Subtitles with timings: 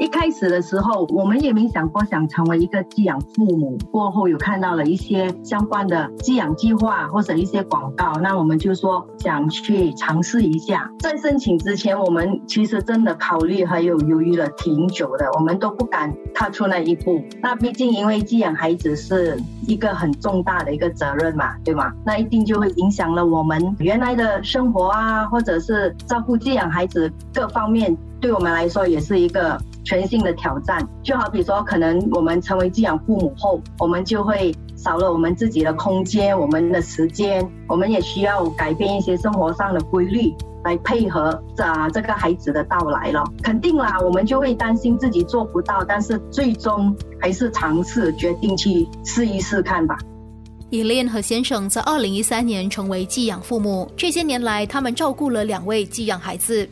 [0.00, 3.76] 一开始的时候，我们也没想过想成为一个寄养父母。
[3.92, 10.90] 过后有看到了一些相关的寄养计划或者一些广告，那我们就说想去尝试一下。
[11.00, 17.22] 在申请之前，我们其实真的考虑还有犹豫了挺久的，我们都不敢踏出那一步。
[17.42, 21.92] 那毕竟因为寄养孩子是一个很重大的一个责任嘛，对吗？
[22.06, 29.60] 那一定就会影响了我们原来的生活啊，或者是照顾寄养孩子各方面，对我们来说也是一个。
[29.84, 40.32] 全新的挑战，就好比说，可能我们成为寄养父母后，我们就会少了我们自己的空间、我们的时间，我们也需要改变一些生活上的规律
[40.64, 43.24] 来配合这这个孩子的到来了。
[43.42, 49.96] 肯定啦，我们就会担心自己做不到，但是最终还是尝试，决定去试一试看吧。
[50.68, 56.68] 伊莲和先生在二零一三年成为寄养父母，这些年来，他们照顾了两位寄养孩子。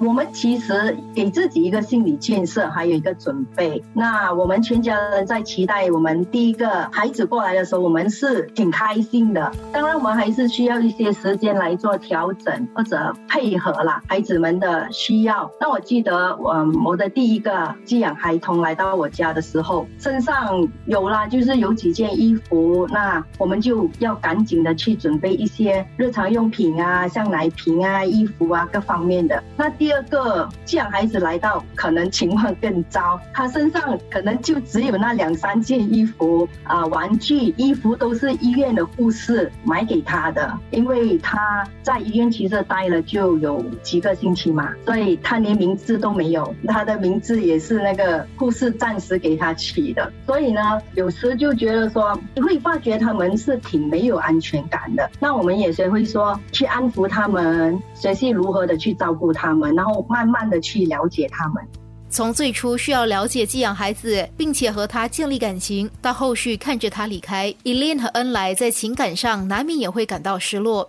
[0.00, 3.82] 我们其实给自己一个心理建设，还有一个准备。
[3.92, 9.52] 那我们全家人在期待我们第一个孩子过来的时候，我们是挺开心的。
[9.72, 15.50] 当然，我们还是需要一些时间来做调整或者配合啦孩子们的需要。
[15.60, 29.42] 那我记得，我我的第一个寄养孩童来到我家的时候，身上有啦，就是有几件衣服，那我们就要赶紧的去准备一些日常用品啊，像奶瓶啊、衣服啊各方面的。
[29.56, 33.20] 那第第二个寄养孩子来到，可能情况更糟。
[33.34, 40.50] 他身上可能就只有那两三件衣服啊，玩具、衣服都是医院的护士买给他的。
[40.70, 46.54] 因为他在医院其实待了就有几个星期嘛，所以他连名字都没有。
[46.66, 50.10] 他的名字也是那个护士暂时给他起的。
[50.24, 55.10] 所以呢，有时就觉得说，你会发觉他们是挺没有安全感的。
[55.20, 59.73] 那我们也学会说去安抚他们，学习如何的去照顾他们。
[59.74, 61.62] 然后慢慢的去了解他们，
[62.08, 70.88] 从最初需要了解寄养孩子，并且和他建立感情，到后续看着他离开，伊莲和恩来在情感上难免也会感到失落。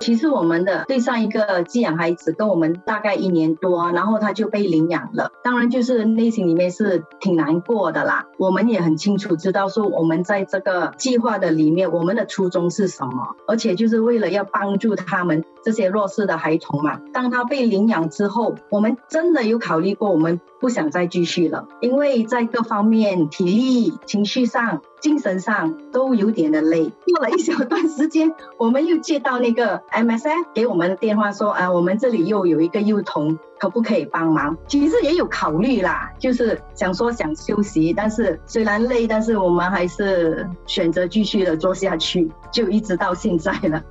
[0.00, 5.32] 其实我们的对上一个寄养孩子跟我们大概一年多，然后他就被领养了。
[5.42, 8.26] 当然就是内心里面是挺难过的啦。
[8.38, 17.00] 我们也很清楚知道说，我们在这个计划的里面，我们的初衷是什么，而且就是为了要帮助他们这些弱势的孩童嘛。
[17.12, 24.80] 当他被领养之后，我们真的有考虑过，我们不想再继续了，因为在各方面体力、情绪上。
[25.00, 26.90] 精神上都有点的累。
[27.06, 34.56] 过了一小段时间，我们又接到那个 MSF 给我们的电话说，啊，我们这里又有一个幼童，可不可以帮忙？
[34.66, 43.82] 其实也有考虑啦，就是想说想休息，但是虽然累，但是我们还是选择继续的做下去，就一直到现在了。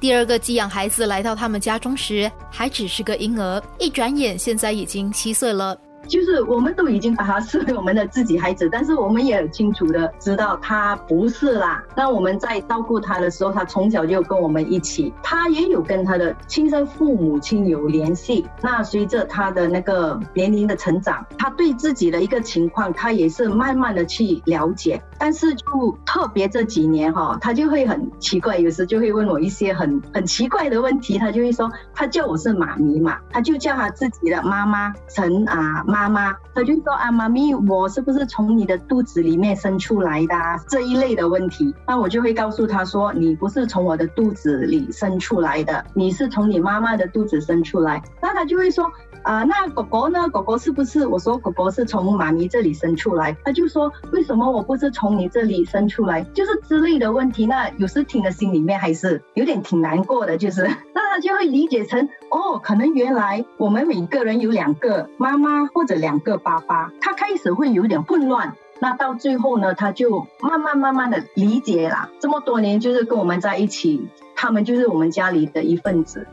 [0.00, 5.76] 第二个寄养孩子来到他们家中时，还只是个婴儿，一转眼现在已经七岁了。
[6.06, 11.82] 就是我们都已经把他视为我们的自己孩子，但是我们也很清楚的知道他不是啦。
[11.96, 18.46] 那我们在照顾他的时候，他从小就跟我们一起，他也有跟他的亲生父母亲有联系。
[18.62, 25.02] 那随着他的那个年龄的成长，他对自己的一个情况，他也是慢慢的去了解。
[25.18, 31.18] 但是就特别这几年哈，他就会很奇怪，有时就会问我一些很很奇怪的问题。
[31.18, 36.08] 他就会说，他叫我是妈咪嘛，他就叫他自己的妈妈陈啊妈。
[36.08, 40.34] 妈，他就说啊，妈咪，我是不是从你的肚子里面生出来的
[40.66, 41.74] 这一类的问题？
[41.86, 48.02] 那我就会告诉他说，你不是从我的肚子里生出来的，你是从你妈妈的肚子生出来。
[48.22, 48.90] 那他就会说
[49.24, 50.28] 啊，那狗狗呢？
[50.28, 51.06] 狗狗是不是？
[51.06, 53.36] 我说狗狗是从妈咪这里生出来。
[53.44, 56.22] 他就说，为什么我不是从你这里生出来？
[56.32, 57.44] 就是之类的问题。
[57.44, 60.62] 那有时听的心里面还是有点挺难过的，就是
[60.94, 65.88] 那他就会理解成哦，可能原来我们每个人有两个妈妈或。
[65.88, 72.10] 者两个爸爸，他开始会有点混乱，那到最后呢，他就慢慢慢慢的理解了。
[72.20, 74.06] 这么多年就是跟我们在一起，
[74.36, 76.26] 他们就是我们家里的一份子。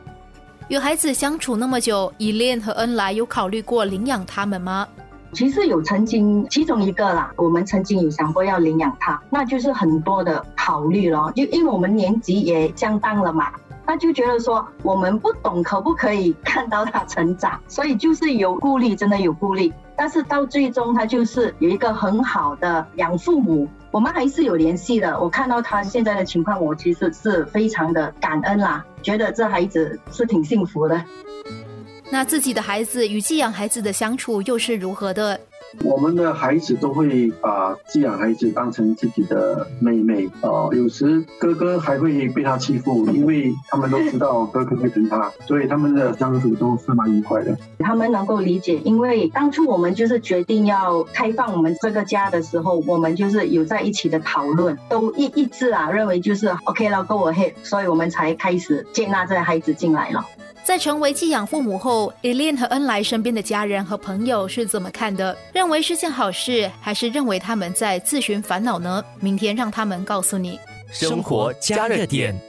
[0.68, 4.88] 与孩子相处那么久，依恋和恩来有考虑过领养他们吗？
[5.31, 13.52] 其实有曾经其中一个啦，我们曾经有想过要领养他，那就是很多的考虑咯，就因为我们年纪也相当了嘛。
[13.85, 19.72] 他就觉得说我们不懂可不可以看到他成长， 所以就是有顾虑，真的有顾虑。
[19.96, 25.18] 但是到最终他就是有一个很好的养父母，我们还是有联系的。
[25.22, 31.02] 我看到他现在的情况，我其实是非常的感恩啦，觉得这孩子是挺幸福的。
[32.09, 35.40] 那自己的孩子与寄养孩子的相处又是如何的？
[35.83, 47.57] 我们的孩子都会把寄养孩子当成自己的妹妹啊，有时哥哥还会被他欺负，因为他们都知道哥哥会疼他，所以他们的相处都是蛮愉快的。
[47.79, 60.25] 他们能够理解，因为当初我们就是决定要开放我们这个家的时候，我们就是有在一起的讨论，都一一致啊，认为就是 OK 了，Go ahead，所以我们才开始接纳这个孩子进来了。
[60.63, 65.37] 在成为寄养父母后，Eileen 和恩来身边的家人和朋友是怎么看的？
[65.66, 69.03] 认为是件好事，还是认为他们在自寻烦恼呢？
[69.20, 70.59] 明天让他们告诉你。
[70.91, 72.40] 生活加热点。